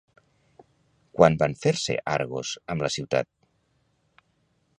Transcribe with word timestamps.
Quan 1.17 1.37
van 1.43 1.53
fer-se 1.65 1.99
Argos 2.17 2.57
amb 2.75 2.87
la 2.87 2.93
ciutat? 2.97 3.31